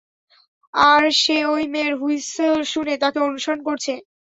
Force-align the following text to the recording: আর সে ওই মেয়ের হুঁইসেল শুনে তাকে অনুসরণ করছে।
আর 0.73 1.03
সে 1.21 1.37
ওই 1.53 1.63
মেয়ের 1.73 1.93
হুঁইসেল 1.99 2.55
শুনে 2.71 2.93
তাকে 3.03 3.19
অনুসরণ 3.27 3.59
করছে। 3.67 3.93